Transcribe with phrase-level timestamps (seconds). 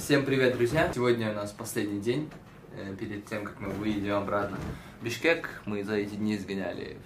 [0.00, 0.90] Всем привет, друзья!
[0.94, 2.30] Сегодня у нас последний день,
[2.74, 4.56] э, перед тем, как мы выйдем обратно
[4.98, 5.60] в Бишкек.
[5.66, 6.96] Мы за эти дни сгоняли...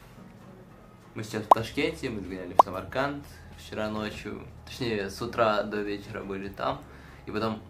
[1.17, 3.25] Мы сейчас в Ташкенте, мы сгоняли в Самарканд
[3.59, 4.47] вчера ночью.
[4.65, 6.83] Точнее, с утра до вечера были там.
[7.27, 7.61] И потом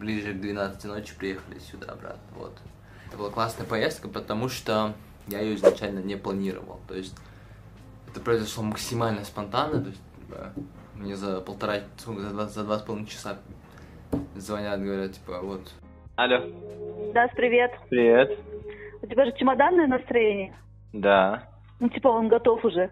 [0.00, 2.20] ближе к 12 ночи приехали сюда обратно.
[2.34, 2.58] Вот.
[3.06, 4.96] Это была классная поездка, потому что
[5.28, 6.80] я ее изначально не планировал.
[6.88, 7.14] То есть
[8.08, 9.80] это произошло максимально спонтанно.
[9.80, 10.02] То есть,
[10.96, 13.38] мне за полтора, за два, за два с половиной часа
[14.42, 15.72] звонят, говорят, типа, вот.
[16.16, 16.40] Алло.
[17.14, 17.72] Дас, привет.
[17.88, 18.38] Привет.
[19.02, 20.54] У тебя же чемоданное настроение.
[20.92, 21.42] Да.
[21.80, 22.90] Ну, типа, он готов уже.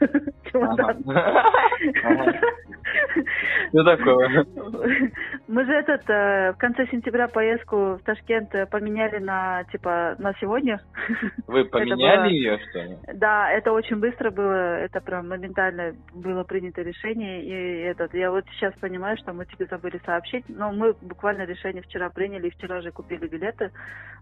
[0.52, 1.02] Чемодан.
[3.68, 4.46] Что такое?
[5.48, 10.32] Мы же этот, э, в конце сентября поездку в Ташкент э, поменяли на, типа, на
[10.40, 10.80] сегодня.
[11.46, 12.96] Вы поменяли было- ее, что ли?
[13.14, 17.42] Да, это очень быстро было, это прям моментально было принято решение.
[17.44, 21.82] И этот, я вот сейчас понимаю, что мы тебе забыли сообщить, но мы буквально решение
[21.82, 23.70] вчера приняли, и вчера же купили билеты.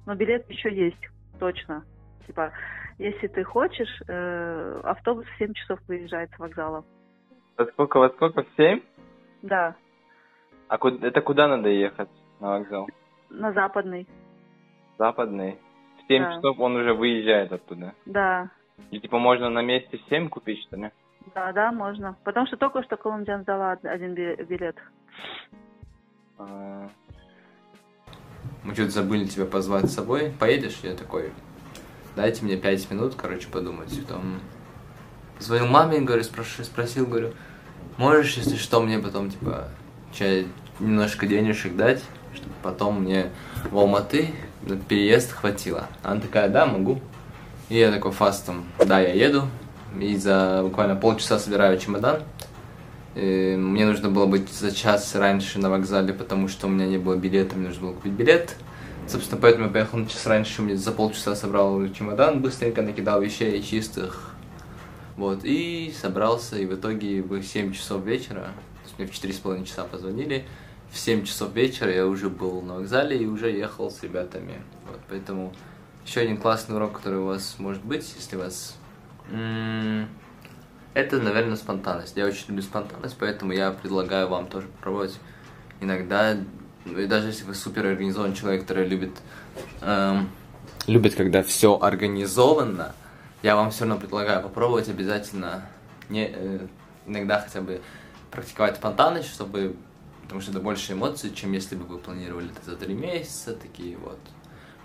[0.06, 1.08] Но билет еще есть,
[1.40, 1.84] точно.
[2.26, 2.52] Типа,
[2.98, 6.84] если ты хочешь, э, автобус в 7 часов выезжает с вокзала.
[7.57, 8.43] Во сколько, во сколько?
[8.43, 8.80] В семь?
[9.43, 9.74] Да,
[10.69, 12.09] А ку- это куда надо ехать
[12.41, 12.88] на вокзал?
[13.30, 14.07] на западный.
[14.99, 15.59] Западный.
[16.02, 16.35] В семь Да.
[16.37, 17.95] часов он уже выезжает оттуда.
[18.07, 18.49] Да,
[18.91, 20.91] И типа можно на месте в семь купить, что ли?
[21.35, 22.16] да, да, можно.
[22.25, 24.77] Потому что только что Колумбиан сдала од- один би- билет.
[26.38, 26.88] А,
[28.65, 30.32] Мы что-то забыли тебя позвать с собой.
[30.41, 30.80] Поедешь?
[30.82, 31.32] Я такой,
[32.16, 33.93] дайте мне пять минут, короче, подумать.
[34.07, 34.41] Потом
[35.40, 37.32] звонил маме, говорю, спрош- спросил, говорю,
[37.96, 39.68] можешь, если что, мне потом, типа,
[40.13, 40.46] чай,
[40.80, 42.02] немножко денежек дать,
[42.35, 43.26] чтобы потом мне
[43.71, 44.30] в Алматы
[44.63, 45.88] на переезд хватило.
[46.02, 47.01] Она такая, да, могу.
[47.68, 49.45] И я такой фастом, да, я еду.
[49.99, 52.21] И за буквально полчаса собираю чемодан.
[53.15, 56.98] Э, Мне нужно было быть за час раньше на вокзале, потому что у меня не
[56.98, 58.57] было билета, мне нужно было купить билет.
[59.07, 63.63] Собственно, поэтому я поехал на час раньше, мне за полчаса собрал чемодан, быстренько накидал вещей
[63.63, 64.33] чистых.
[65.16, 68.52] Вот, и собрался, и в итоге в 7 часов вечера,
[68.82, 70.44] то есть мне в 4,5 часа позвонили,
[70.91, 74.62] в 7 часов вечера я уже был на вокзале и уже ехал с ребятами.
[74.88, 75.52] Вот, поэтому
[76.04, 78.76] еще один классный урок, который у вас может быть, если у вас...
[80.94, 82.16] Это, наверное, спонтанность.
[82.16, 85.19] Я очень люблю спонтанность, поэтому я предлагаю вам тоже попробовать
[85.81, 86.36] иногда,
[86.84, 89.10] ну, и даже если вы супер организованный человек, который любит,
[89.81, 90.28] эм,
[90.86, 92.94] любит, когда все организовано,
[93.44, 95.66] я вам все равно предлагаю попробовать обязательно
[96.09, 96.66] не, э,
[97.06, 97.82] иногда хотя бы
[98.31, 99.77] практиковать спонтанность, чтобы,
[100.22, 103.99] потому что это больше эмоций, чем если бы вы планировали это за три месяца, такие
[103.99, 104.19] вот.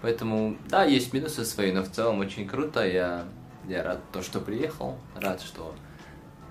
[0.02, 2.86] Поэтому, да, есть минусы свои, но в целом очень круто.
[2.86, 3.24] Я,
[3.66, 5.74] я рад, то, что приехал, рад, что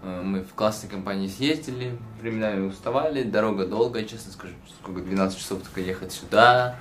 [0.03, 5.63] э, мы в классной компании съездили, временами уставали, дорога долгая, честно скажу, сколько, 12 часов
[5.63, 6.77] только ехать сюда,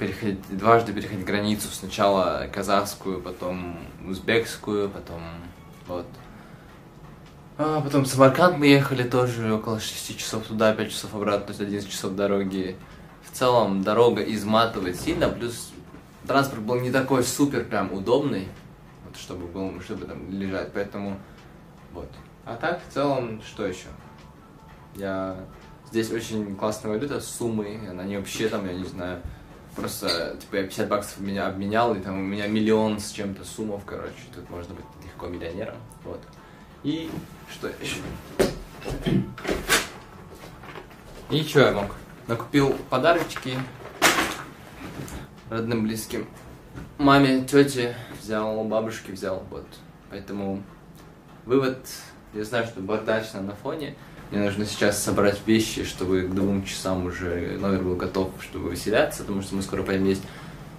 [0.00, 3.78] переходить, дважды переходить границу, сначала казахскую, потом
[4.08, 5.20] узбекскую, потом
[5.86, 6.06] вот.
[7.58, 11.60] А, потом Самарканд мы ехали тоже около 6 часов туда, 5 часов обратно, то есть
[11.60, 12.76] 11 часов дороги.
[13.22, 15.70] В целом дорога изматывает сильно, плюс
[16.26, 18.48] транспорт был не такой супер прям удобный,
[19.04, 21.18] вот, чтобы, был, чтобы там лежать, поэтому
[21.92, 22.08] вот.
[22.46, 23.88] А так, в целом, что еще?
[24.94, 25.36] Я...
[25.90, 29.20] Здесь очень классная валюта, суммы, она не вообще там, я не знаю,
[29.76, 33.82] просто, типа, я 50 баксов меня обменял, и там у меня миллион с чем-то суммов,
[33.84, 36.20] короче, тут можно быть легко миллионером, вот.
[36.82, 37.10] И
[37.50, 37.96] что еще?
[41.30, 41.94] И что я мог?
[42.26, 43.58] Накупил подарочки
[45.50, 46.26] родным, близким.
[46.98, 49.66] Маме, тете взял, бабушке взял, вот.
[50.10, 50.62] Поэтому
[51.44, 51.86] вывод,
[52.34, 53.94] я знаю, что бардачно на фоне.
[54.30, 59.24] Мне нужно сейчас собрать вещи, чтобы к двум часам уже номер был готов, чтобы выселяться,
[59.24, 60.22] потому что мы скоро поедем есть.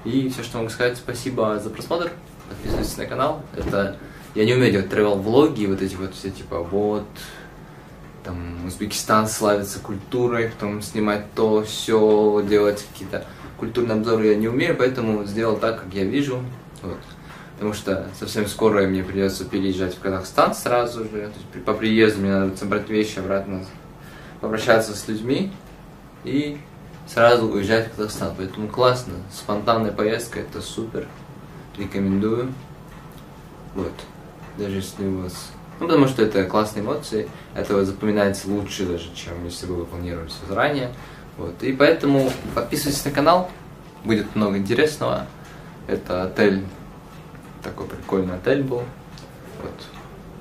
[0.05, 2.11] И все, что могу сказать, спасибо за просмотр.
[2.49, 3.43] Подписывайтесь на канал.
[3.55, 3.97] Это
[4.35, 7.05] я не умею делать travel влоги, вот эти вот все типа вот
[8.23, 13.25] там Узбекистан славится культурой, потом снимать то, все, делать какие-то
[13.57, 16.41] культурные обзоры я не умею, поэтому сделал так, как я вижу.
[16.81, 16.97] Вот.
[17.61, 21.09] Потому что совсем скоро мне придется переезжать в Казахстан сразу же.
[21.09, 21.17] То
[21.53, 23.63] есть по приезду мне надо собрать вещи обратно,
[24.39, 25.53] попрощаться с людьми
[26.23, 26.57] и
[27.05, 28.33] сразу уезжать в Казахстан.
[28.35, 29.13] Поэтому классно.
[29.31, 31.07] Спонтанная поездка это супер.
[31.77, 32.51] Рекомендую.
[33.75, 33.93] Вот.
[34.57, 35.51] Даже если у вас...
[35.79, 37.29] Ну, потому что это классные эмоции.
[37.53, 40.91] Это запоминается лучше даже, чем если вы планировали все заранее.
[41.37, 41.61] Вот.
[41.61, 43.51] И поэтому подписывайтесь на канал.
[44.03, 45.27] Будет много интересного.
[45.85, 46.63] Это отель.
[47.63, 48.83] Такой прикольный отель был.
[49.61, 49.87] Вот.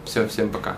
[0.05, 0.77] Все, всем пока.